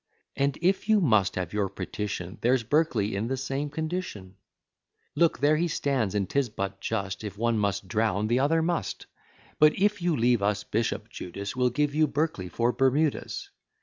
And 0.35 0.57
if 0.63 0.89
you 0.89 0.99
must 0.99 1.35
have 1.35 1.53
your 1.53 1.69
petition, 1.69 2.39
There's 2.41 2.63
Berkeley 2.63 3.15
in 3.15 3.27
the 3.27 3.37
same 3.37 3.69
condition; 3.69 4.33
Look, 5.13 5.37
there 5.37 5.57
he 5.57 5.67
stands, 5.67 6.15
and 6.15 6.27
'tis 6.27 6.49
but 6.49 6.81
just, 6.81 7.23
If 7.23 7.37
one 7.37 7.59
must 7.59 7.87
drown, 7.87 8.25
the 8.25 8.39
other 8.39 8.63
must; 8.63 9.05
But, 9.59 9.77
if 9.77 10.01
you'll 10.01 10.17
leave 10.17 10.41
us 10.41 10.63
Bishop 10.63 11.09
Judas, 11.11 11.55
We'll 11.55 11.69
give 11.69 11.93
you 11.93 12.07
Berkeley 12.07 12.49
for 12.49 12.71
Bermudas. 12.71 13.51